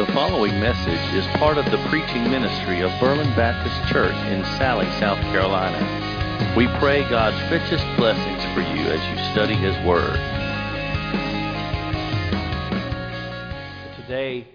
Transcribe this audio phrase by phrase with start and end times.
[0.00, 4.88] The following message is part of the preaching ministry of Berlin Baptist Church in Salley,
[4.98, 6.54] South Carolina.
[6.56, 10.16] We pray God's richest blessings for you as you study His Word.
[13.96, 14.48] Today,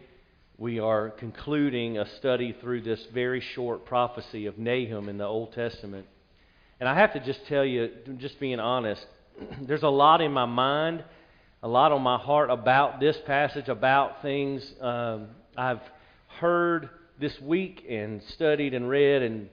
[0.57, 5.53] we are concluding a study through this very short prophecy of Nahum in the Old
[5.53, 6.07] Testament.
[6.79, 9.05] And I have to just tell you, just being honest,
[9.61, 11.03] there's a lot in my mind
[11.65, 15.81] a lot on my heart about this passage, about things um, I've
[16.39, 19.49] heard this week and studied and read and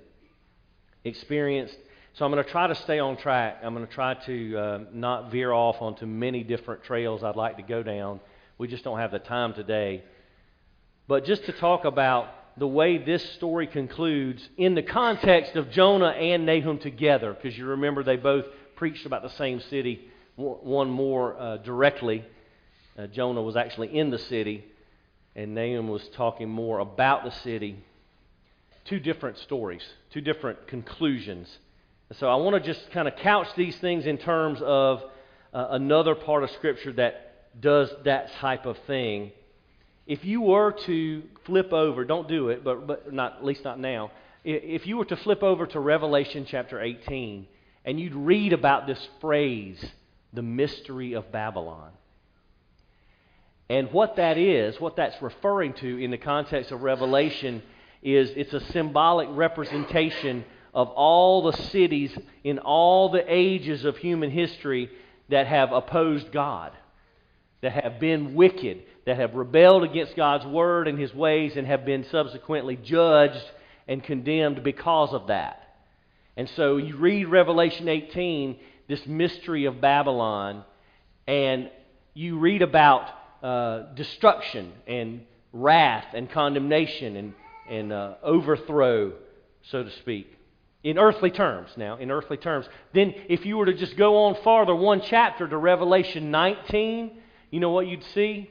[1.04, 1.74] experienced.
[2.12, 3.62] So I'm going to try to stay on track.
[3.64, 7.56] I'm going to try to uh, not veer off onto many different trails I'd like
[7.56, 8.20] to go down.
[8.58, 10.04] We just don't have the time today.
[11.08, 16.10] But just to talk about the way this story concludes in the context of Jonah
[16.10, 18.44] and Nahum together, because you remember they both
[18.76, 22.24] preached about the same city one more uh, directly.
[22.98, 24.64] Uh, Jonah was actually in the city,
[25.34, 27.76] and Nahum was talking more about the city.
[28.84, 31.48] Two different stories, two different conclusions.
[32.18, 35.02] So I want to just kind of couch these things in terms of
[35.54, 39.32] uh, another part of Scripture that does that type of thing.
[40.06, 43.78] If you were to flip over, don't do it, but, but not, at least not
[43.78, 44.10] now.
[44.44, 47.46] If you were to flip over to Revelation chapter 18
[47.84, 49.82] and you'd read about this phrase,
[50.32, 51.90] the mystery of Babylon.
[53.68, 57.62] And what that is, what that's referring to in the context of Revelation,
[58.02, 64.30] is it's a symbolic representation of all the cities in all the ages of human
[64.30, 64.90] history
[65.28, 66.72] that have opposed God,
[67.60, 71.84] that have been wicked, that have rebelled against God's word and his ways, and have
[71.84, 73.44] been subsequently judged
[73.86, 75.62] and condemned because of that.
[76.36, 78.58] And so you read Revelation 18,
[78.88, 80.64] this mystery of Babylon,
[81.26, 81.70] and
[82.14, 83.08] you read about
[83.42, 87.34] uh, destruction and wrath and condemnation and,
[87.68, 89.12] and uh, overthrow,
[89.62, 90.38] so to speak.
[90.82, 92.68] In earthly terms, now, in earthly terms.
[92.92, 97.12] Then, if you were to just go on farther, one chapter to Revelation 19,
[97.50, 98.50] you know what you'd see?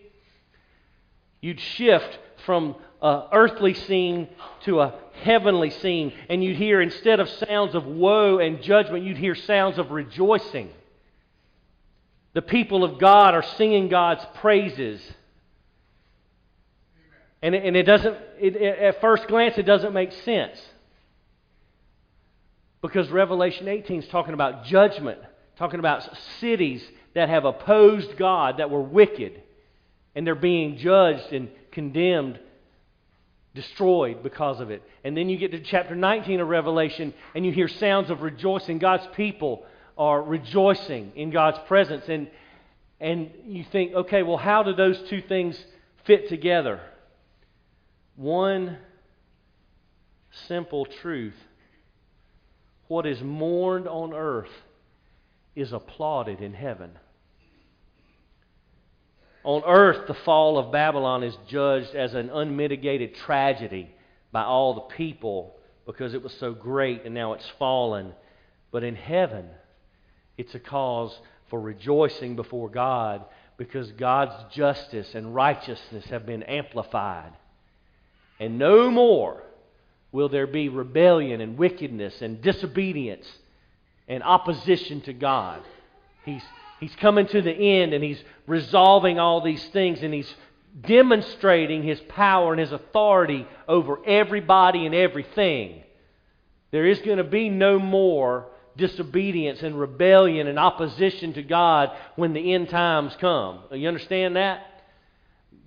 [1.42, 4.28] You'd shift from an earthly scene
[4.66, 6.14] to a heavenly scene.
[6.30, 10.70] And you'd hear, instead of sounds of woe and judgment, you'd hear sounds of rejoicing.
[12.34, 15.02] The people of God are singing God's praises.
[17.42, 20.62] And it, and it doesn't, it, at first glance, it doesn't make sense.
[22.82, 25.20] Because Revelation 18 is talking about judgment,
[25.58, 26.08] talking about
[26.40, 26.84] cities
[27.14, 29.42] that have opposed God, that were wicked,
[30.16, 32.40] and they're being judged and condemned
[33.54, 34.82] destroyed because of it.
[35.04, 38.80] And then you get to chapter 19 of Revelation and you hear sounds of rejoicing.
[38.80, 39.66] God's people
[39.98, 42.06] are rejoicing in God's presence.
[42.08, 42.30] And,
[43.00, 45.62] and you think, okay, well, how do those two things
[46.06, 46.80] fit together?
[48.16, 48.78] One
[50.48, 51.36] simple truth
[52.88, 54.52] what is mourned on earth
[55.56, 56.92] is applauded in heaven.
[59.44, 63.90] On earth, the fall of Babylon is judged as an unmitigated tragedy
[64.32, 68.14] by all the people because it was so great and now it's fallen.
[68.72, 69.48] But in heaven,
[70.38, 71.18] it's a cause
[71.50, 73.26] for rejoicing before God
[73.58, 77.34] because God's justice and righteousness have been amplified.
[78.40, 79.44] And no more
[80.12, 83.28] will there be rebellion and wickedness and disobedience
[84.08, 85.62] and opposition to God.
[86.26, 86.44] He's
[86.82, 90.34] He's coming to the end and he's resolving all these things and he's
[90.82, 95.84] demonstrating his power and his authority over everybody and everything.
[96.72, 98.48] There is going to be no more
[98.78, 103.60] disobedience and rebellion and opposition to God when the end times come.
[103.72, 104.66] You understand that?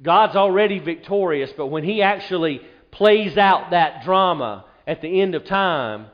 [0.03, 2.61] God's already victorious, but when he actually
[2.91, 6.07] plays out that drama at the end of time,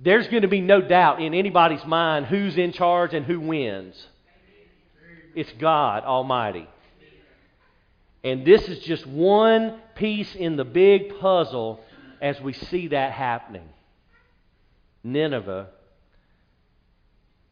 [0.00, 4.06] there's going to be no doubt in anybody's mind who's in charge and who wins.
[5.38, 6.68] It's God Almighty.
[8.24, 11.78] And this is just one piece in the big puzzle
[12.20, 13.68] as we see that happening.
[15.04, 15.68] Nineveh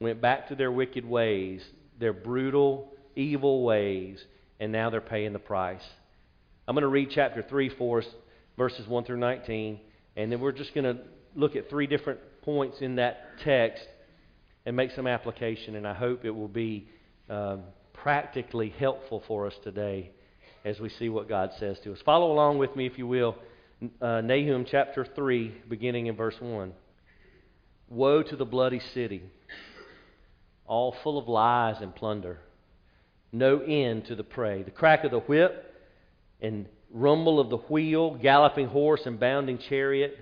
[0.01, 1.65] went back to their wicked ways,
[2.01, 4.21] their brutal, evil ways,
[4.59, 5.85] and now they're paying the price.
[6.67, 8.07] I'm going to read chapter 3 for us,
[8.59, 9.79] verses 1 through 19,
[10.17, 11.05] and then we're just going to
[11.37, 13.87] look at three different points in that text
[14.65, 16.89] and make some application, and I hope it will be
[17.29, 17.63] um,
[17.93, 20.11] practically helpful for us today
[20.65, 21.99] as we see what God says to us.
[22.05, 23.37] Follow along with me, if you will.
[24.01, 26.73] Uh, Nahum chapter 3, beginning in verse 1.
[27.89, 29.23] Woe to the bloody city,
[30.67, 32.41] all full of lies and plunder,
[33.31, 34.63] no end to the prey.
[34.63, 35.75] The crack of the whip
[36.41, 40.19] and rumble of the wheel, galloping horse and bounding chariot,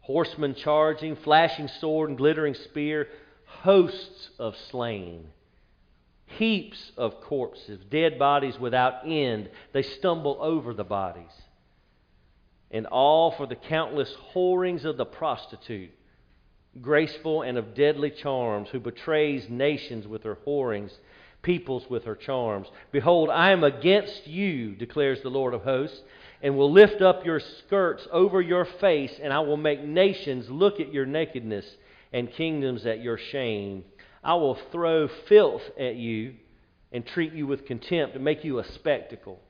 [0.00, 3.08] horsemen charging, flashing sword and glittering spear,
[3.44, 5.26] hosts of slain,
[6.36, 9.50] heaps of corpses, dead bodies without end.
[9.72, 11.32] They stumble over the bodies.
[12.70, 15.90] And all for the countless whorings of the prostitute,
[16.80, 20.92] graceful and of deadly charms, who betrays nations with her whorings
[21.42, 22.66] peoples with her charms.
[22.92, 26.00] Behold, I am against you, declares the Lord of hosts,
[26.42, 30.80] and will lift up your skirts over your face, and I will make nations look
[30.80, 31.64] at your nakedness
[32.12, 33.84] and kingdoms at your shame.
[34.22, 36.34] I will throw filth at you
[36.92, 39.40] and treat you with contempt and make you a spectacle.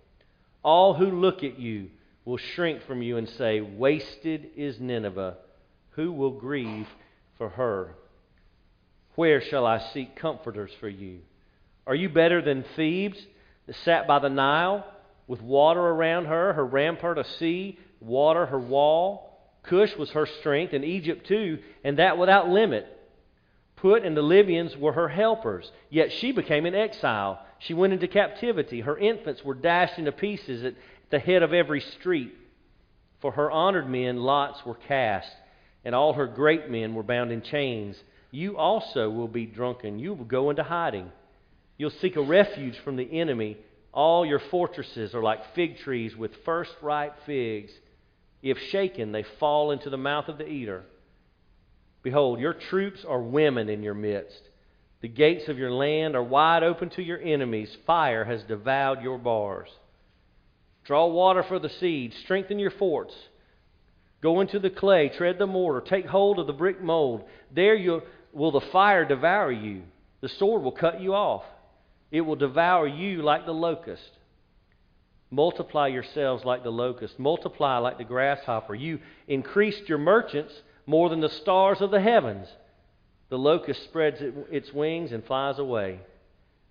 [0.62, 1.90] All who look at you
[2.24, 5.36] will shrink from you and say, Wasted is Nineveh.
[5.90, 6.88] Who will grieve
[7.38, 7.94] for her?
[9.14, 11.20] Where shall I seek comforters for you?
[11.86, 13.18] Are you better than Thebes
[13.66, 14.84] that sat by the Nile
[15.26, 19.38] with water around her, her rampart a sea, water her wall?
[19.62, 22.86] Cush was her strength, and Egypt too, and that without limit.
[23.80, 27.40] Put and the Libyans were her helpers, yet she became an exile.
[27.60, 28.80] She went into captivity.
[28.80, 30.74] Her infants were dashed into pieces at
[31.10, 32.34] the head of every street.
[33.20, 35.30] For her honored men, lots were cast,
[35.84, 37.96] and all her great men were bound in chains.
[38.32, 40.00] You also will be drunken.
[40.00, 41.12] You will go into hiding.
[41.76, 43.58] You'll seek a refuge from the enemy.
[43.92, 47.70] All your fortresses are like fig trees with first ripe figs.
[48.42, 50.84] If shaken, they fall into the mouth of the eater.
[52.08, 54.40] Behold, your troops are women in your midst.
[55.02, 57.68] The gates of your land are wide open to your enemies.
[57.86, 59.68] Fire has devoured your bars.
[60.86, 62.14] Draw water for the seed.
[62.24, 63.12] Strengthen your forts.
[64.22, 65.10] Go into the clay.
[65.10, 65.86] Tread the mortar.
[65.86, 67.24] Take hold of the brick mold.
[67.54, 68.00] There you,
[68.32, 69.82] will the fire devour you.
[70.22, 71.42] The sword will cut you off.
[72.10, 74.12] It will devour you like the locust.
[75.30, 77.18] Multiply yourselves like the locust.
[77.18, 78.74] Multiply like the grasshopper.
[78.74, 80.54] You increased your merchants
[80.88, 82.48] more than the stars of the heavens.
[83.28, 86.00] The locust spreads its wings and flies away.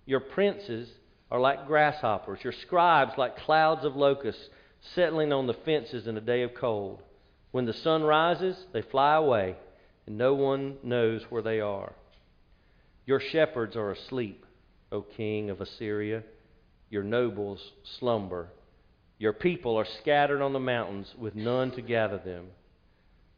[0.06, 0.88] Your princes
[1.30, 4.42] are like grasshoppers, your scribes like clouds of locusts
[4.96, 7.00] settling on the fences in a day of cold.
[7.52, 9.54] When the sun rises, they fly away,
[10.04, 11.92] and no one knows where they are.
[13.06, 14.44] Your shepherds are asleep.
[14.90, 16.24] O king of Assyria.
[16.90, 17.60] Your nobles
[18.00, 18.48] slumber.
[19.18, 22.46] Your people are scattered on the mountains with none to gather them.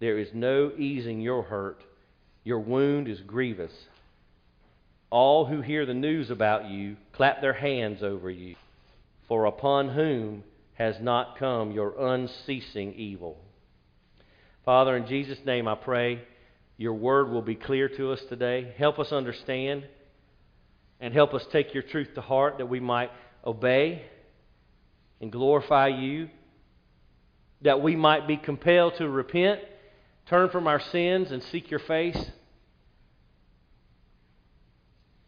[0.01, 1.83] There is no easing your hurt.
[2.43, 3.73] Your wound is grievous.
[5.11, 8.57] All who hear the news about you clap their hands over you.
[9.29, 10.43] For upon whom
[10.75, 13.37] has not come your unceasing evil?
[14.65, 16.23] Father, in Jesus' name I pray
[16.79, 18.73] your word will be clear to us today.
[18.79, 19.85] Help us understand
[20.99, 23.11] and help us take your truth to heart that we might
[23.45, 24.03] obey
[25.21, 26.31] and glorify you,
[27.61, 29.61] that we might be compelled to repent,
[30.27, 32.19] turn from our sins, and seek your face.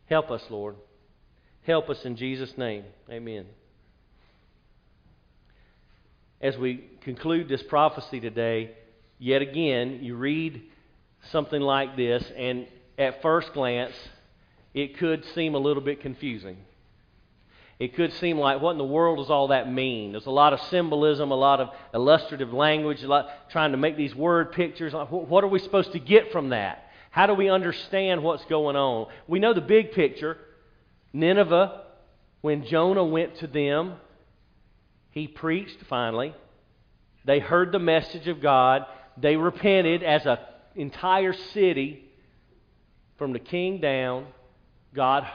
[0.06, 0.76] Help us, Lord.
[1.62, 2.84] Help us in Jesus' name.
[3.10, 3.46] Amen.
[6.40, 8.72] As we conclude this prophecy today,
[9.18, 10.62] yet again, you read
[11.30, 12.66] something like this, and
[12.98, 13.94] at first glance,
[14.74, 16.56] it could seem a little bit confusing.
[17.82, 20.12] It could seem like, what in the world does all that mean?
[20.12, 23.96] There's a lot of symbolism, a lot of illustrative language, a lot trying to make
[23.96, 24.92] these word pictures.
[24.92, 26.86] What are we supposed to get from that?
[27.10, 29.08] How do we understand what's going on?
[29.26, 30.38] We know the big picture.
[31.12, 31.82] Nineveh,
[32.40, 33.94] when Jonah went to them,
[35.10, 36.36] he preached finally.
[37.24, 38.86] They heard the message of God.
[39.16, 40.38] They repented as an
[40.76, 42.04] entire city
[43.18, 44.28] from the king down.
[44.94, 45.26] God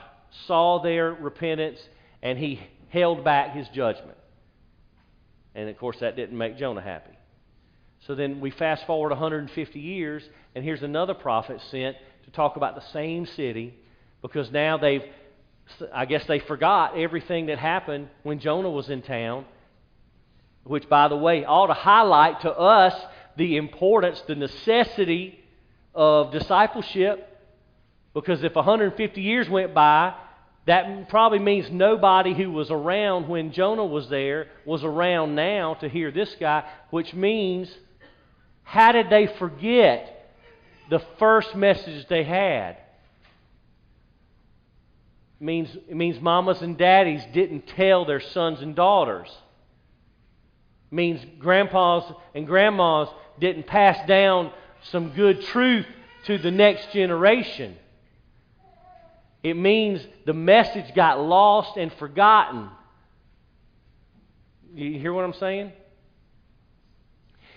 [0.46, 1.80] saw their repentance
[2.22, 2.60] and he
[2.90, 4.18] held back his judgment.
[5.56, 7.18] And of course, that didn't make Jonah happy.
[8.06, 10.24] So then we fast forward 150 years,
[10.56, 13.74] and here's another prophet sent to talk about the same city
[14.22, 15.04] because now they've,
[15.94, 19.46] I guess they forgot everything that happened when Jonah was in town,
[20.64, 22.94] which, by the way, ought to highlight to us
[23.36, 25.40] the importance, the necessity
[25.94, 27.28] of discipleship
[28.18, 30.12] because if 150 years went by,
[30.68, 35.88] that probably means nobody who was around when Jonah was there was around now to
[35.88, 37.74] hear this guy, which means
[38.64, 40.30] how did they forget
[40.90, 42.72] the first message they had?
[45.40, 49.30] It means, it means mamas and daddies didn't tell their sons and daughters.
[50.92, 53.08] It means grandpas and grandmas
[53.40, 54.52] didn't pass down
[54.92, 55.86] some good truth
[56.26, 57.78] to the next generation.
[59.48, 62.70] It means the message got lost and forgotten.
[64.74, 65.72] You hear what I'm saying?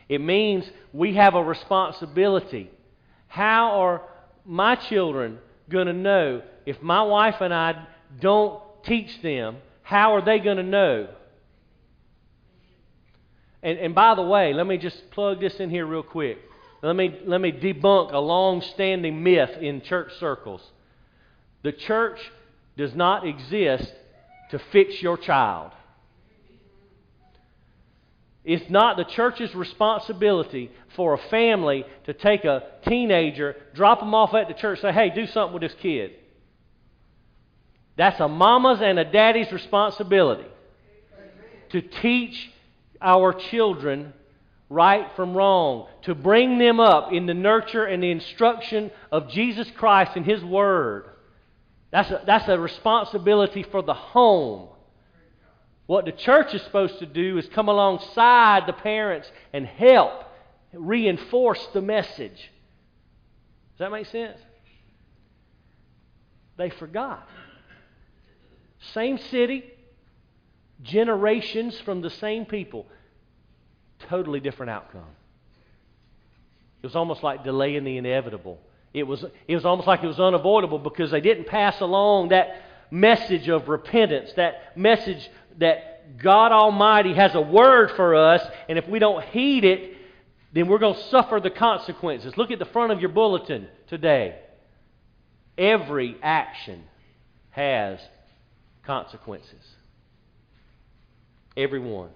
[0.09, 2.71] It means we have a responsibility.
[3.27, 4.03] How are
[4.45, 7.89] my children going to know if my wife and I
[8.21, 9.57] don't teach them?
[9.83, 11.09] How are they going to know?
[13.65, 16.39] And, and by the way, let me just plug this in here real quick.
[16.85, 20.63] Let me, let me debunk a long standing myth in church circles.
[21.63, 22.19] The church
[22.77, 23.93] does not exist
[24.51, 25.73] to fix your child.
[28.45, 34.35] It's not the church's responsibility for a family to take a teenager, drop them off
[34.35, 36.13] at the church, say, hey, do something with this kid.
[37.97, 40.47] That's a mama's and a daddy's responsibility
[41.71, 42.51] to teach
[43.01, 44.15] our children
[44.71, 49.71] right from wrong, to bring them up in the nurture and the instruction of Jesus
[49.77, 51.10] Christ and His Word.
[51.91, 54.69] That's a, that's a responsibility for the home.
[55.87, 60.13] What the church is supposed to do is come alongside the parents and help
[60.73, 62.51] reinforce the message.
[63.73, 64.39] Does that make sense?
[66.57, 67.29] They forgot.
[68.95, 69.65] Same city,
[70.83, 72.87] generations from the same people,
[74.09, 75.07] totally different outcome.
[76.83, 78.59] It was almost like delaying the inevitable.
[78.93, 82.63] It was, it was almost like it was unavoidable because they didn't pass along that
[82.91, 88.89] message of repentance, that message that God Almighty has a word for us, and if
[88.89, 89.97] we don't heed it,
[90.53, 92.37] then we're going to suffer the consequences.
[92.37, 94.39] Look at the front of your bulletin today.
[95.57, 96.83] Every action
[97.51, 98.01] has
[98.85, 99.65] consequences.
[101.57, 102.11] Every one.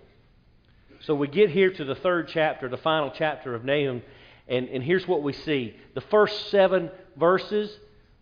[1.03, 4.03] So we get here to the third chapter, the final chapter of Nahum,
[4.49, 5.77] and, and here's what we see.
[5.95, 7.71] The first seven verses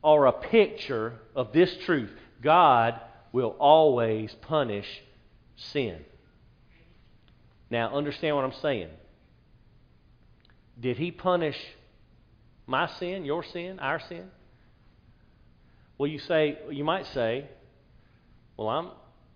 [0.05, 2.11] are a picture of this truth
[2.41, 3.01] God
[3.33, 4.87] will always punish
[5.57, 5.99] sin.
[7.71, 8.89] Now, understand what I'm saying.
[10.79, 11.57] Did he punish
[12.67, 14.25] my sin, your sin, our sin?
[15.97, 17.47] Well, you say, you might say,
[18.57, 18.91] well, I'm,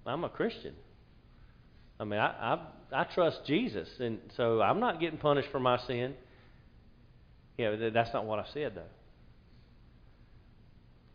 [0.05, 0.75] I'm a Christian.
[1.99, 2.59] I mean, I,
[2.93, 6.14] I, I trust Jesus, and so I'm not getting punished for my sin.
[7.56, 8.82] Yeah, that's not what I said, though.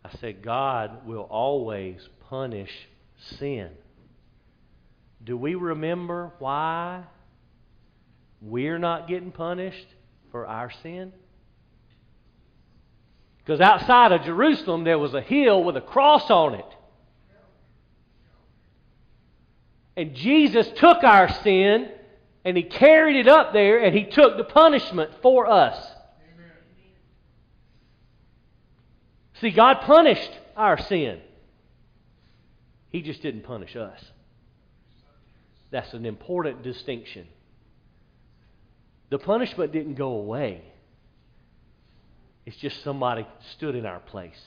[0.04, 2.72] I said God will always punish
[3.38, 3.70] sin.
[5.24, 7.04] Do we remember why
[8.42, 9.86] we're not getting punished
[10.32, 11.14] for our sin?
[13.38, 16.66] Because outside of Jerusalem, there was a hill with a cross on it.
[19.98, 21.90] And Jesus took our sin
[22.46, 25.76] and he carried it up there and he took the punishment for us.
[26.34, 26.52] Amen.
[29.42, 31.20] See, God punished our sin.
[32.90, 34.00] He just didn't punish us.
[35.72, 37.28] That's an important distinction.
[39.10, 40.62] The punishment didn't go away.
[42.46, 44.40] It's just somebody stood in our place.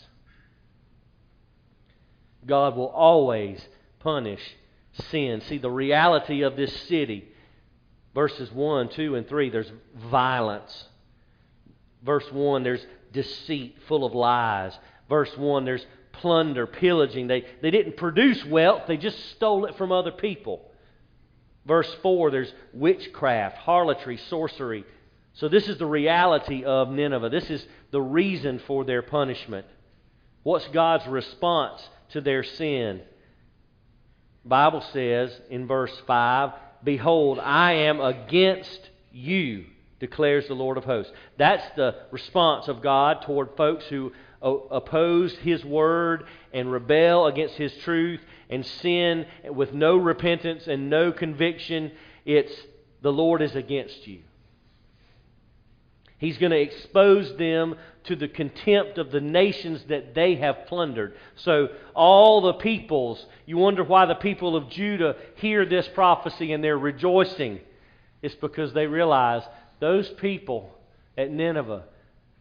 [2.46, 3.60] God will always
[4.00, 4.40] punish
[5.10, 5.42] sin.
[5.48, 7.28] See, the reality of this city,
[8.14, 9.72] verses 1, 2, and 3, there's
[10.10, 10.84] violence.
[12.04, 12.84] Verse 1, there's
[13.14, 14.78] deceit, full of lies.
[15.08, 17.28] Verse 1, there's plunder, pillaging.
[17.28, 20.70] They, they didn't produce wealth, they just stole it from other people.
[21.64, 24.84] Verse 4, there's witchcraft, harlotry, sorcery.
[25.32, 27.30] So, this is the reality of Nineveh.
[27.30, 29.66] This is the reason for their punishment.
[30.42, 31.80] What's God's response
[32.10, 33.00] to their sin?
[34.44, 36.50] Bible says in verse 5,
[36.84, 39.64] Behold, I am against you,
[40.00, 41.12] declares the Lord of hosts.
[41.38, 47.54] That's the response of God toward folks who uh, oppose His word and rebel against
[47.54, 48.20] His truth
[48.50, 51.92] and sin with no repentance and no conviction.
[52.24, 52.54] It's
[53.02, 54.20] the Lord is against you.
[56.18, 57.74] He's going to expose them
[58.04, 61.14] to the contempt of the nations that they have plundered.
[61.36, 66.62] So, all the peoples, you wonder why the people of Judah hear this prophecy and
[66.62, 67.60] they're rejoicing.
[68.22, 69.42] It's because they realize
[69.84, 70.70] those people
[71.18, 71.84] at Nineveh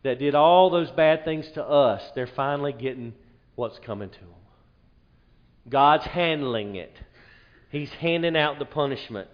[0.03, 3.13] that did all those bad things to us, they're finally getting
[3.55, 4.29] what's coming to them.
[5.67, 6.95] God's handling it,
[7.69, 9.27] He's handing out the punishment.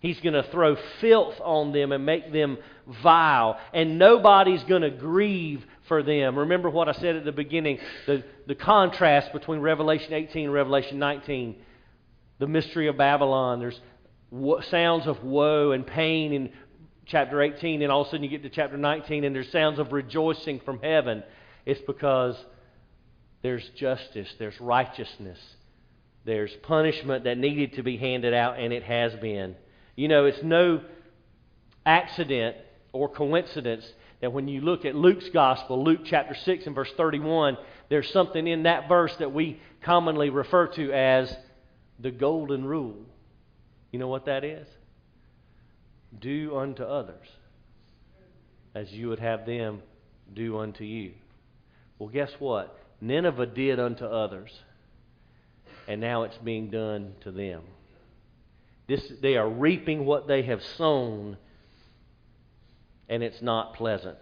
[0.00, 2.58] He's going to throw filth on them and make them
[3.04, 3.60] vile.
[3.72, 6.36] And nobody's going to grieve for them.
[6.36, 7.78] Remember what I said at the beginning
[8.08, 11.54] the, the contrast between Revelation 18 and Revelation 19.
[12.40, 13.60] The mystery of Babylon.
[13.60, 13.80] There's
[14.70, 16.50] sounds of woe and pain in
[17.06, 19.78] chapter 18, and all of a sudden you get to chapter 19 and there's sounds
[19.78, 21.22] of rejoicing from heaven.
[21.66, 22.36] It's because
[23.42, 25.38] there's justice, there's righteousness,
[26.24, 29.56] There's punishment that needed to be handed out, and it has been.
[29.96, 30.82] You know, it's no
[31.84, 32.56] accident
[32.92, 33.84] or coincidence
[34.20, 38.46] that when you look at Luke's gospel, Luke chapter 6 and verse 31, there's something
[38.46, 41.34] in that verse that we commonly refer to as
[41.98, 43.04] the golden rule.
[43.90, 44.68] You know what that is?
[46.18, 47.26] Do unto others
[48.74, 49.82] as you would have them
[50.32, 51.12] do unto you.
[51.98, 52.78] Well, guess what?
[53.00, 54.50] Nineveh did unto others,
[55.86, 57.62] and now it's being done to them.
[58.86, 61.36] This, they are reaping what they have sown,
[63.08, 64.18] and it's not pleasant.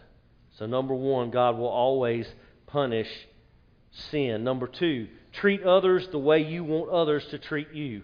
[0.58, 2.26] So, number one, God will always
[2.66, 3.08] punish
[4.10, 4.44] sin.
[4.44, 8.02] Number two, treat others the way you want others to treat you.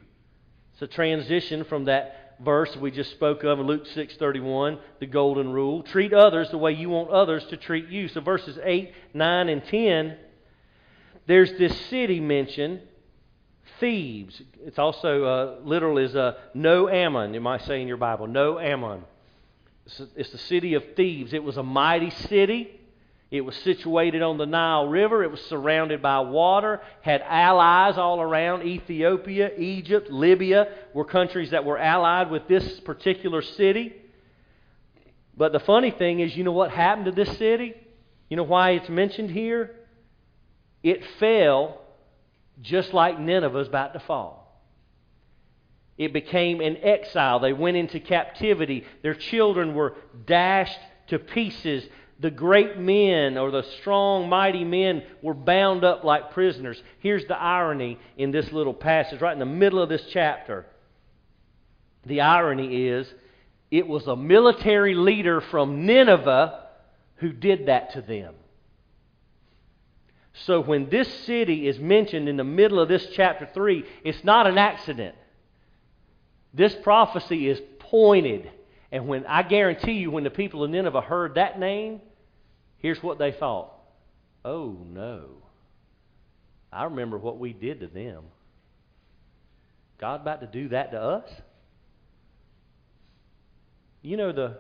[0.73, 5.53] It's a transition from that verse we just spoke of in Luke 6:31, the golden
[5.53, 5.83] rule.
[5.83, 8.09] Treat others the way you want others to treat you.
[8.09, 10.17] So verses 8, 9 and 10
[11.27, 12.81] there's this city mentioned,
[13.81, 14.41] Thebes.
[14.65, 17.35] It's also uh, literal is uh, no Ammon.
[17.35, 19.03] You might say in your Bible, no Ammon.
[19.85, 21.35] It's, it's the city of Thebes.
[21.35, 22.76] It was a mighty city.
[23.31, 25.25] It was situated on the Nile River.
[25.25, 28.63] It was surrounded by water, had allies all around.
[28.63, 33.95] Ethiopia, Egypt, Libya were countries that were allied with this particular city.
[35.37, 37.75] But the funny thing is, you know what happened to this city?
[38.29, 39.75] You know why it's mentioned here?
[40.83, 41.81] It fell
[42.63, 44.63] just like Nineveh is about to fall.
[45.99, 47.41] It became an exile.
[47.41, 48.85] They went into captivity.
[49.03, 49.95] Their children were
[50.27, 50.79] dashed
[51.09, 51.85] to pieces.
[52.19, 56.83] The great men or the strong, mighty men were bound up like prisoners.
[57.01, 60.67] Here's the irony in this little passage, right in the middle of this chapter.
[62.07, 63.13] The irony is
[63.71, 66.67] it was a military leader from Nineveh
[67.17, 68.35] who did that to them.
[70.45, 74.47] So when this city is mentioned in the middle of this chapter 3, it's not
[74.47, 75.15] an accident.
[76.53, 78.51] This prophecy is pointed.
[78.93, 82.01] And when I guarantee you, when the people of Nineveh heard that name,
[82.79, 83.73] here's what they thought
[84.47, 85.25] Oh no.
[86.73, 88.23] I remember what we did to them.
[89.99, 91.29] God about to do that to us?
[94.03, 94.59] You know the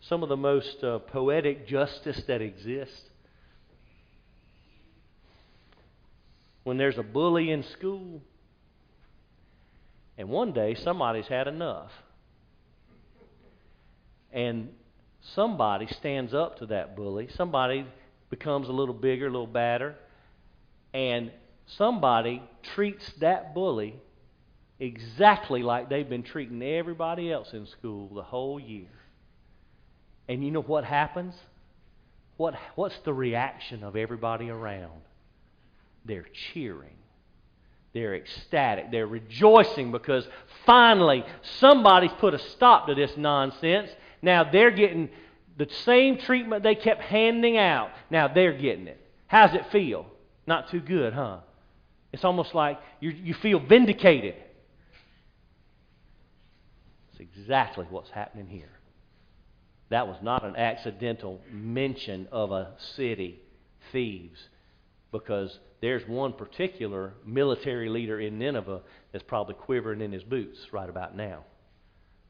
[0.00, 3.02] some of the most uh, poetic justice that exists
[6.64, 8.22] when there's a bully in school.
[10.16, 11.90] And one day somebody's had enough.
[14.32, 14.70] And
[15.34, 17.28] somebody stands up to that bully.
[17.36, 17.86] Somebody
[18.30, 19.96] becomes a little bigger, a little badder.
[20.92, 21.30] And
[21.66, 22.42] somebody
[22.74, 24.00] treats that bully
[24.78, 28.88] exactly like they've been treating everybody else in school the whole year.
[30.28, 31.34] And you know what happens?
[32.36, 35.00] What, what's the reaction of everybody around?
[36.06, 36.96] they're cheering.
[37.92, 38.90] They're ecstatic.
[38.90, 40.26] They're rejoicing because
[40.64, 41.24] finally
[41.60, 43.90] somebody's put a stop to this nonsense.
[44.26, 45.08] Now they're getting
[45.56, 47.90] the same treatment they kept handing out.
[48.10, 49.00] Now they're getting it.
[49.28, 50.04] How's it feel?
[50.48, 51.38] Not too good, huh?
[52.12, 54.34] It's almost like you, feel vindicated.
[57.12, 58.72] It's exactly what's happening here.
[59.90, 63.38] That was not an accidental mention of a city,
[63.92, 64.48] Thebes,
[65.12, 68.80] because there's one particular military leader in Nineveh
[69.12, 71.44] that's probably quivering in his boots right about now.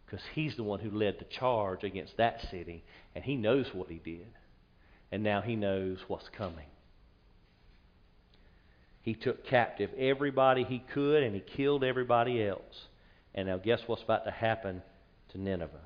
[0.06, 3.88] Because he's the one who led the charge against that city, and he knows what
[3.88, 4.28] he did.
[5.10, 6.66] And now he knows what's coming.
[9.02, 12.88] He took captive everybody he could, and he killed everybody else.
[13.34, 14.82] And now, guess what's about to happen
[15.30, 15.80] to Nineveh?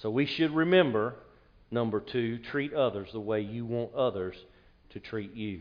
[0.00, 1.14] So we should remember
[1.70, 4.36] number two, treat others the way you want others
[4.90, 5.60] to treat you.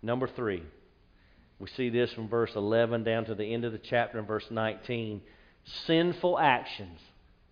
[0.00, 0.62] Number three,
[1.58, 4.46] we see this from verse 11 down to the end of the chapter in verse
[4.50, 5.20] 19.
[5.66, 7.00] Sinful actions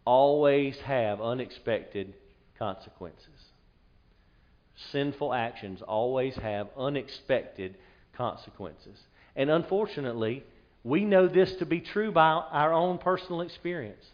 [0.05, 2.15] always have unexpected
[2.59, 3.29] consequences.
[4.93, 7.77] Sinful actions always have unexpected
[8.17, 8.99] consequences.
[9.37, 10.45] And unfortunately,
[10.85, 14.05] we know this to be true by our own personal experience.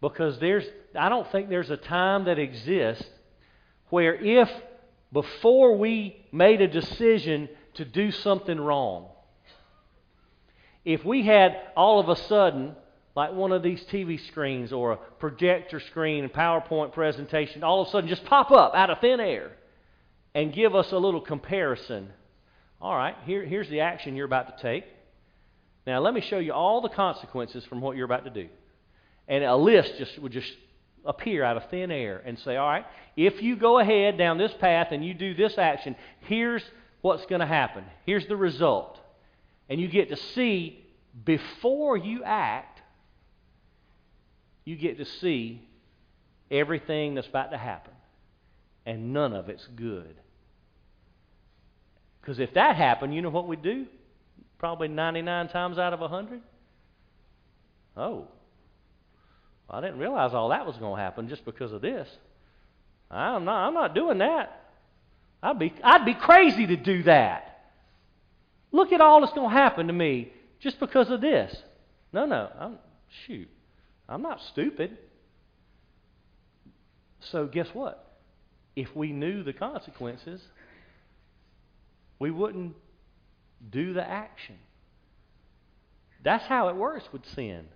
[0.00, 3.06] Because there's, I don't think there's a time that exists
[3.88, 4.50] where if
[5.12, 9.06] before we made a decision to do something wrong.
[10.84, 12.76] If we had all of a sudden,
[13.16, 17.88] like one of these TV screens or a projector screen, and PowerPoint presentation, all of
[17.88, 19.52] a sudden just pop up out of thin air
[20.34, 22.10] and give us a little comparison.
[22.80, 24.84] All right, here, here's the action you're about to take.
[25.86, 28.48] Now, let me show you all the consequences from what you're about to do.
[29.28, 30.52] And a list just would just
[31.04, 34.52] appear out of thin air and say, all right, if you go ahead down this
[34.54, 36.62] path and you do this action, here's
[37.02, 37.84] what's going to happen.
[38.06, 38.98] Here's the result.
[39.68, 40.84] And you get to see
[41.24, 42.82] before you act,
[44.64, 45.66] you get to see
[46.50, 47.92] everything that's about to happen.
[48.86, 50.14] And none of it's good.
[52.20, 53.86] Because if that happened, you know what we'd do?
[54.58, 56.40] Probably 99 times out of 100?
[57.96, 58.28] Oh,
[59.68, 62.08] I didn't realize all that was going to happen just because of this.
[63.10, 64.62] I'm not, I'm not doing that.
[65.42, 67.53] I'd be, I'd be crazy to do that.
[68.74, 71.56] Look at all that's going to happen to me just because of this.
[72.12, 72.50] No, no.
[72.58, 72.78] I'm,
[73.24, 73.48] shoot.
[74.08, 74.98] I'm not stupid.
[77.20, 78.18] So, guess what?
[78.74, 80.42] If we knew the consequences,
[82.18, 82.74] we wouldn't
[83.70, 84.56] do the action.
[86.24, 87.66] That's how it works with sin.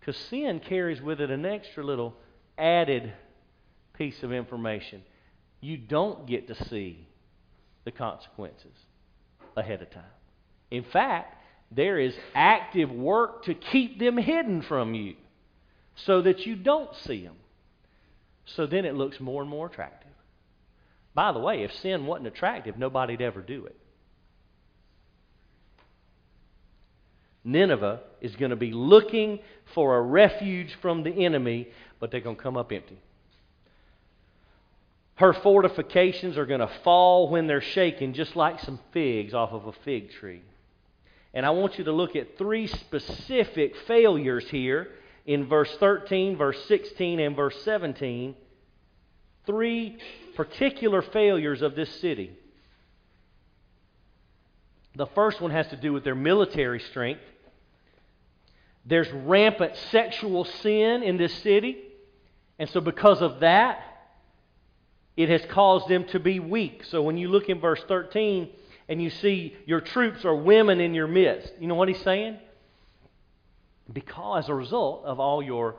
[0.00, 2.14] Because sin carries with it an extra little
[2.58, 3.14] added
[3.94, 5.00] piece of information.
[5.62, 7.08] You don't get to see
[7.86, 8.74] the consequences
[9.58, 10.04] ahead of time.
[10.70, 11.34] In fact,
[11.70, 15.14] there is active work to keep them hidden from you
[16.06, 17.36] so that you don't see them.
[18.56, 20.10] So then it looks more and more attractive.
[21.14, 23.76] By the way, if sin wasn't attractive, nobody'd ever do it.
[27.44, 29.40] Nineveh is going to be looking
[29.74, 31.68] for a refuge from the enemy,
[31.98, 32.98] but they're going to come up empty.
[35.18, 39.66] Her fortifications are going to fall when they're shaken, just like some figs off of
[39.66, 40.42] a fig tree.
[41.34, 44.88] And I want you to look at three specific failures here
[45.26, 48.36] in verse 13, verse 16, and verse 17.
[49.44, 49.98] Three
[50.36, 52.38] particular failures of this city.
[54.94, 57.22] The first one has to do with their military strength.
[58.86, 61.76] There's rampant sexual sin in this city.
[62.60, 63.82] And so, because of that,
[65.18, 66.84] it has caused them to be weak.
[66.84, 68.48] So, when you look in verse 13
[68.88, 72.38] and you see your troops are women in your midst, you know what he's saying?
[73.92, 75.74] Because as a result of all your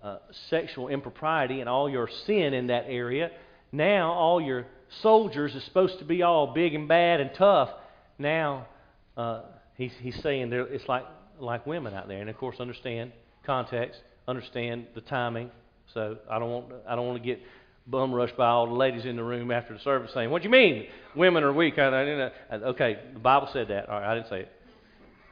[0.00, 3.32] uh, sexual impropriety and all your sin in that area,
[3.72, 4.68] now all your
[5.02, 7.70] soldiers are supposed to be all big and bad and tough.
[8.16, 8.68] Now,
[9.16, 9.42] uh,
[9.76, 11.04] he's, he's saying it's like
[11.40, 13.10] like women out there, and of course understand
[13.44, 15.50] context, understand the timing.
[15.92, 17.42] So I don't want I don't want to get
[17.86, 20.48] bum rushed by all the ladies in the room after the service saying, "What do
[20.48, 23.88] you mean women are weak?" I, I, I, okay, the Bible said that.
[23.88, 24.52] All right, I didn't say it.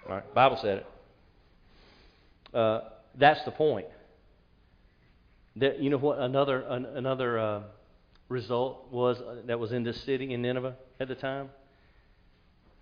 [0.09, 2.57] All right, Bible said it.
[2.57, 2.81] Uh,
[3.19, 3.87] that's the point.
[5.57, 7.63] That you know what another an, another uh,
[8.29, 11.51] result was uh, that was in this city in Nineveh at the time.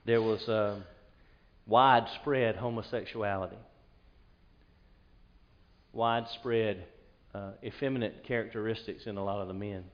[0.04, 0.48] There was.
[0.48, 0.80] Uh,
[1.70, 3.56] widespread homosexuality,
[5.92, 6.84] widespread
[7.34, 9.84] uh, effeminate characteristics in a lot of the men.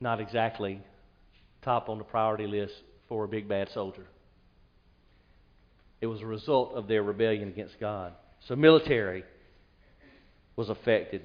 [0.00, 0.80] Not exactly
[1.62, 2.74] top on the priority list
[3.08, 4.06] for a big bad soldier.
[6.00, 8.12] It was a result of their rebellion against God.
[8.46, 9.24] So, military
[10.56, 11.22] was affected.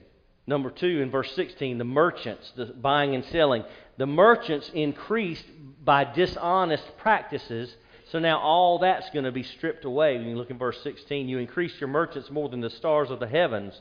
[0.47, 3.63] Number two, in verse 16, the merchants, the buying and selling.
[3.97, 5.45] The merchants increased
[5.83, 7.75] by dishonest practices
[8.11, 10.17] so now all that's going to be stripped away.
[10.17, 13.19] When you look in verse 16, you increase your merchants more than the stars of
[13.19, 13.79] the heavens.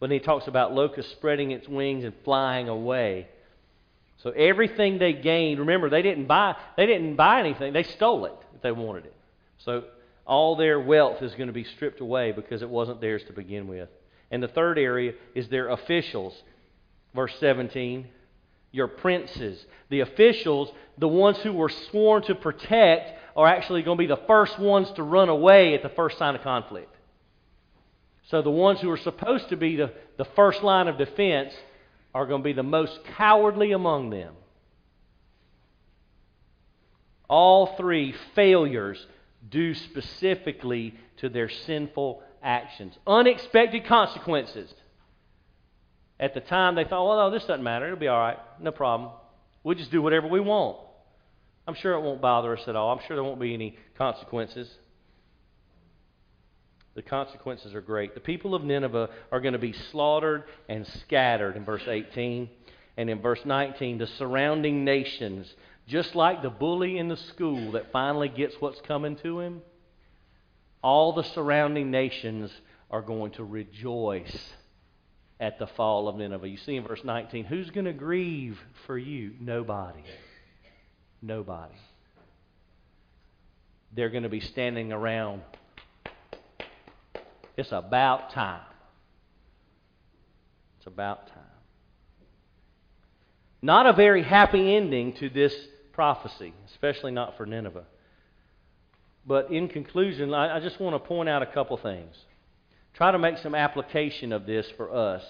[0.00, 3.28] When he talks about locusts spreading its wings and flying away.
[4.22, 7.72] So everything they gained, remember they didn't buy they didn't buy anything.
[7.72, 9.14] They stole it if they wanted it.
[9.58, 9.84] So
[10.26, 13.68] all their wealth is going to be stripped away because it wasn't theirs to begin
[13.68, 13.88] with.
[14.30, 16.34] And the third area is their officials.
[17.14, 18.06] Verse 17,
[18.72, 19.64] your princes.
[19.90, 24.20] The officials, the ones who were sworn to protect, are actually going to be the
[24.26, 26.94] first ones to run away at the first sign of conflict.
[28.30, 31.52] So the ones who are supposed to be the, the first line of defense
[32.14, 34.34] are going to be the most cowardly among them.
[37.28, 39.04] All three failures
[39.48, 42.96] due specifically to their sinful actions.
[43.04, 44.72] Unexpected consequences.
[46.20, 47.86] At the time, they thought, well, no, this doesn't matter.
[47.86, 48.38] It'll be all right.
[48.60, 49.10] No problem.
[49.64, 50.78] We'll just do whatever we want.
[51.66, 52.92] I'm sure it won't bother us at all.
[52.92, 54.70] I'm sure there won't be any consequences.
[56.94, 58.14] The consequences are great.
[58.14, 62.50] The people of Nineveh are going to be slaughtered and scattered in verse 18.
[62.96, 65.52] And in verse 19, the surrounding nations,
[65.86, 69.62] just like the bully in the school that finally gets what's coming to him,
[70.82, 72.50] all the surrounding nations
[72.90, 74.36] are going to rejoice
[75.38, 76.48] at the fall of Nineveh.
[76.48, 79.32] You see in verse 19, who's going to grieve for you?
[79.40, 80.04] Nobody.
[81.22, 81.74] Nobody.
[83.94, 85.42] They're going to be standing around.
[87.60, 88.62] It's about time.
[90.78, 91.36] It's about time.
[93.60, 95.54] Not a very happy ending to this
[95.92, 97.84] prophecy, especially not for Nineveh.
[99.26, 102.16] But in conclusion, I, I just want to point out a couple things.
[102.94, 105.22] Try to make some application of this for us.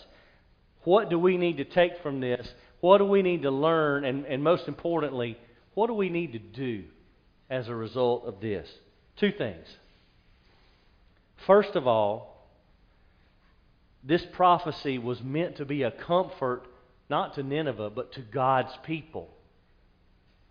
[0.84, 2.48] What do we need to take from this?
[2.78, 4.04] What do we need to learn?
[4.04, 5.36] And, and most importantly,
[5.74, 6.84] what do we need to do
[7.50, 8.68] as a result of this?
[9.16, 9.66] Two things.
[11.46, 12.48] First of all,
[14.02, 16.62] this prophecy was meant to be a comfort
[17.08, 19.28] not to Nineveh, but to God's people.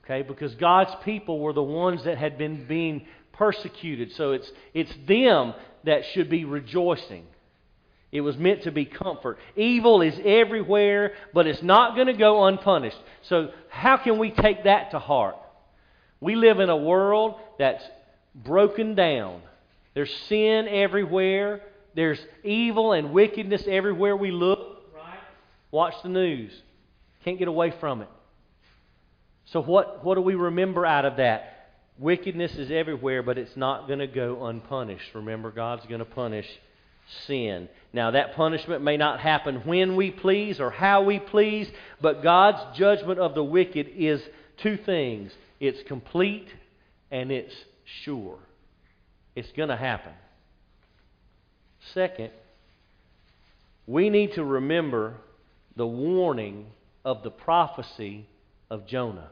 [0.04, 0.22] Okay?
[0.22, 4.12] Because God's people were the ones that had been being persecuted.
[4.14, 5.54] So it's, it's them
[5.86, 7.26] that should be rejoicing.
[8.12, 9.38] It was meant to be comfort.
[9.56, 12.98] Evil is everywhere, but it's not going to go unpunished.
[13.24, 15.36] So, how can we take that to heart?
[16.20, 17.84] We live in a world that's
[18.34, 19.42] broken down.
[19.94, 21.62] There's sin everywhere.
[21.96, 24.84] There's evil and wickedness everywhere we look.
[24.96, 25.20] Right?
[25.72, 26.52] Watch the news.
[27.24, 28.10] Can't get away from it.
[29.46, 31.56] So, what, what do we remember out of that?
[31.98, 35.14] Wickedness is everywhere, but it's not going to go unpunished.
[35.16, 36.48] Remember, God's going to punish
[37.28, 37.68] sin.
[37.92, 42.78] Now, that punishment may not happen when we please or how we please, but God's
[42.78, 44.22] judgment of the wicked is
[44.58, 46.48] two things it's complete
[47.12, 47.54] and it's
[48.04, 48.40] sure.
[49.40, 50.12] It's going to happen.
[51.94, 52.32] Second,
[53.88, 55.16] we need to remember
[55.78, 56.66] the warning
[57.06, 58.28] of the prophecy
[58.70, 59.30] of Jonah.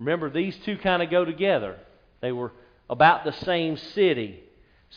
[0.00, 1.78] Remember, these two kind of go together.
[2.20, 2.50] They were
[2.88, 4.42] about the same city.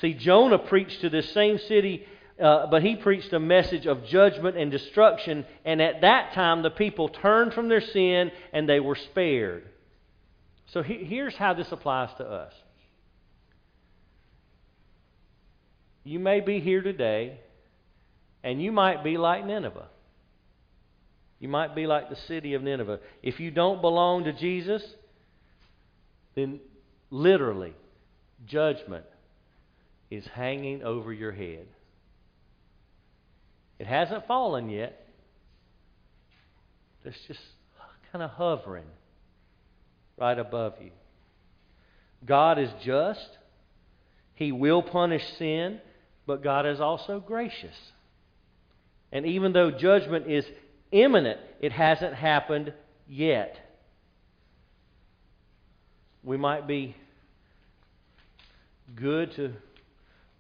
[0.02, 2.08] See, Jonah preached to this same city,
[2.42, 6.72] uh, but he preached a message of judgment and destruction, and at that time the
[6.72, 9.70] people turned from their sin and they were spared.
[10.72, 12.54] So he, here's how this applies to us.
[16.04, 17.40] You may be here today,
[18.44, 19.88] and you might be like Nineveh.
[21.40, 23.00] You might be like the city of Nineveh.
[23.22, 24.84] If you don't belong to Jesus,
[26.36, 26.60] then
[27.10, 27.74] literally,
[28.46, 29.06] judgment
[30.10, 31.68] is hanging over your head.
[33.80, 35.06] It hasn't fallen yet.
[37.06, 37.40] It's just
[38.12, 38.86] kind of hovering
[40.18, 40.92] right above you.
[42.26, 43.30] God is just.
[44.36, 45.80] He will punish sin,
[46.26, 47.76] but God is also gracious.
[49.12, 50.46] And even though judgment is
[50.94, 51.40] imminent.
[51.60, 52.72] It hasn't happened
[53.08, 53.58] yet.
[56.24, 56.96] We might be
[58.96, 59.54] good to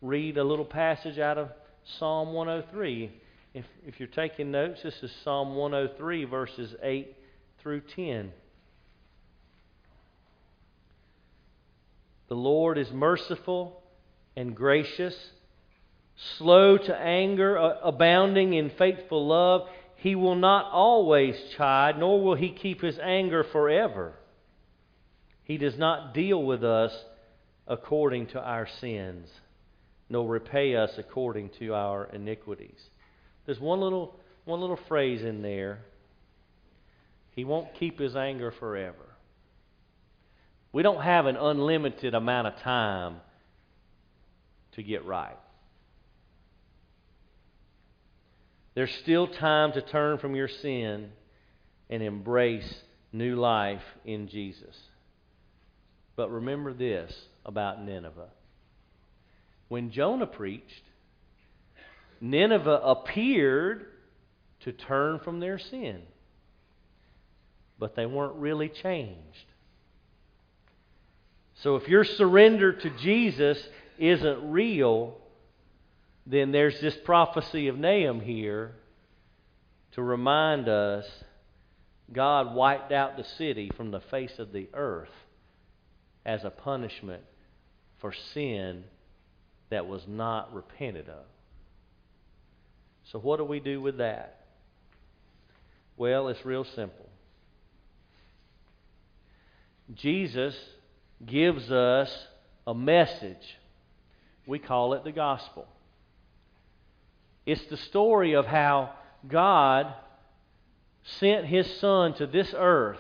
[0.02, 1.50] read a little passage out of
[1.98, 3.12] Psalm 103.
[3.54, 7.16] If, if you're taking notes, this is Psalm 103, verses 8
[7.62, 8.32] through 10.
[12.30, 13.82] The Lord is merciful
[14.36, 15.16] and gracious,
[16.38, 19.68] slow to anger, uh, abounding in faithful love.
[19.96, 24.14] He will not always chide, nor will he keep his anger forever.
[25.44, 26.94] He does not deal with us
[27.68, 29.30] according to our sins,
[30.10, 32.80] nor repay us according to our iniquities.
[33.46, 35.80] There's one little, one little phrase in there.
[37.32, 39.14] He won't keep his anger forever.
[40.72, 43.18] We don't have an unlimited amount of time
[44.74, 45.38] to get right.
[48.76, 51.12] There's still time to turn from your sin
[51.90, 52.74] and embrace
[53.12, 54.76] new life in Jesus.
[56.16, 57.14] But remember this
[57.46, 58.30] about Nineveh.
[59.68, 60.84] When Jonah preached,
[62.22, 63.86] Nineveh appeared
[64.62, 66.02] to turn from their sin,
[67.78, 69.46] but they weren't really changed.
[71.62, 73.58] So if your surrender to Jesus
[73.98, 75.18] isn't real,
[76.26, 78.72] then there's this prophecy of Nahum here
[79.94, 81.06] to remind us
[82.12, 85.10] God wiped out the city from the face of the earth
[86.26, 87.24] as a punishment
[88.00, 88.84] for sin
[89.70, 91.26] that was not repented of.
[93.12, 94.46] So, what do we do with that?
[95.98, 97.10] Well, it's real simple.
[99.94, 100.56] Jesus
[101.26, 102.10] gives us
[102.66, 103.58] a message.
[104.48, 105.68] We call it the gospel.
[107.46, 108.94] It's the story of how
[109.28, 109.94] God
[111.04, 113.00] sent His Son to this earth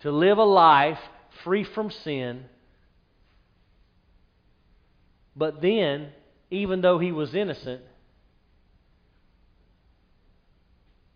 [0.00, 1.00] to live a life
[1.42, 2.44] free from sin.
[5.34, 6.10] But then,
[6.50, 7.82] even though He was innocent,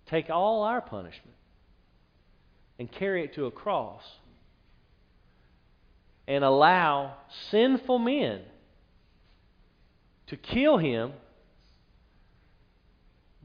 [0.07, 1.37] take all our punishment
[2.79, 4.03] and carry it to a cross
[6.27, 7.15] and allow
[7.51, 8.41] sinful men
[10.31, 11.13] to kill him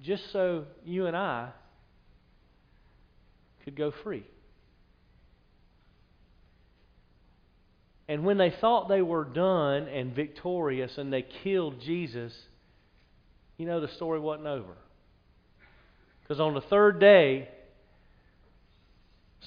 [0.02, 1.50] just so you and I
[3.64, 4.26] could go free.
[8.08, 12.32] And when they thought they were done and victorious and they killed Jesus,
[13.58, 14.78] you know the story wasn't over.
[16.22, 17.50] Because on the third day,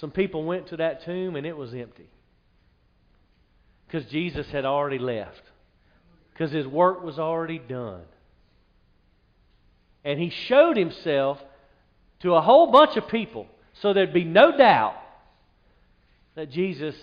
[0.00, 2.08] some people went to that tomb and it was empty.
[3.86, 5.42] Because Jesus had already left.
[6.38, 8.02] Because his work was already done.
[10.04, 11.42] And he showed himself
[12.20, 13.48] to a whole bunch of people
[13.82, 14.94] so there'd be no doubt
[16.36, 16.94] that Jesus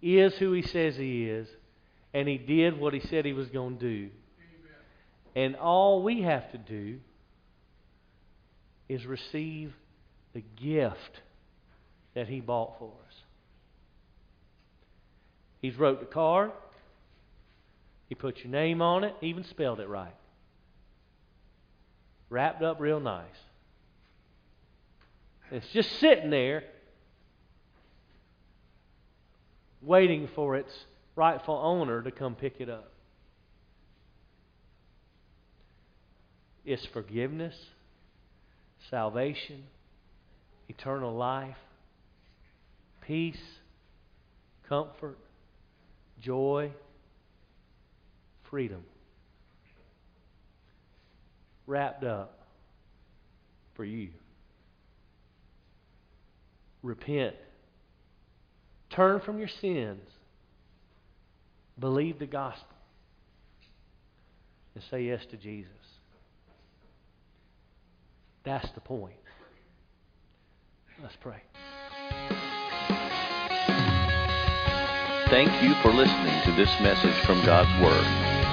[0.00, 1.48] is who he says he is
[2.14, 4.10] and he did what he said he was going to do.
[5.34, 6.98] And all we have to do
[8.88, 9.74] is receive
[10.32, 11.20] the gift
[12.14, 13.14] that he bought for us.
[15.60, 16.52] He's wrote the card.
[18.08, 20.14] He put your name on it, even spelled it right.
[22.28, 23.24] Wrapped up real nice.
[25.50, 26.64] It's just sitting there
[29.82, 30.72] waiting for its
[31.14, 32.92] rightful owner to come pick it up.
[36.64, 37.54] It's forgiveness,
[38.90, 39.62] salvation,
[40.68, 41.56] eternal life,
[43.02, 43.40] peace,
[44.68, 45.16] comfort,
[46.20, 46.72] joy,
[48.56, 48.82] freedom.
[51.66, 52.38] Wrapped up
[53.74, 54.08] for you.
[56.82, 57.36] Repent.
[58.88, 60.00] Turn from your sins.
[61.78, 62.64] Believe the gospel.
[64.74, 65.70] And say yes to Jesus.
[68.42, 69.16] That's the point.
[71.02, 71.42] Let's pray.
[75.28, 78.25] Thank you for listening to this message from God's Word.